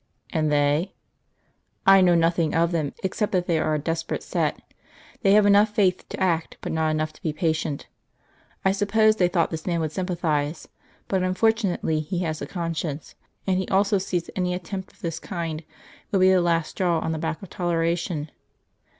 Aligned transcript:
"And 0.31 0.51
they?" 0.51 0.95
"I 1.85 2.01
know 2.01 2.15
nothing 2.15 2.55
of 2.55 2.71
them, 2.71 2.95
except 3.03 3.31
that 3.33 3.45
they 3.45 3.59
are 3.59 3.75
a 3.75 3.77
desperate 3.77 4.23
set. 4.23 4.59
They 5.21 5.33
have 5.33 5.45
enough 5.45 5.75
faith 5.75 6.09
to 6.09 6.19
act, 6.19 6.57
but 6.61 6.71
not 6.71 6.89
enough 6.89 7.13
to 7.13 7.21
be 7.21 7.31
patient.... 7.31 7.85
I 8.65 8.71
suppose 8.71 9.17
they 9.17 9.27
thought 9.27 9.51
this 9.51 9.67
man 9.67 9.79
would 9.79 9.91
sympathise. 9.91 10.67
But 11.07 11.21
unfortunately 11.21 11.99
he 11.99 12.17
has 12.23 12.41
a 12.41 12.47
conscience, 12.47 13.13
and 13.45 13.59
he 13.59 13.67
also 13.67 13.99
sees 13.99 14.23
that 14.23 14.35
any 14.39 14.55
attempt 14.55 14.91
of 14.91 15.01
this 15.01 15.19
kind 15.19 15.63
would 16.11 16.17
be 16.21 16.31
the 16.31 16.41
last 16.41 16.69
straw 16.69 16.97
on 16.97 17.11
the 17.11 17.19
back 17.19 17.39
of 17.43 17.51
toleration. 17.51 18.31